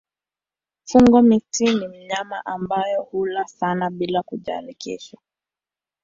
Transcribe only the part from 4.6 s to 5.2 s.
kesho.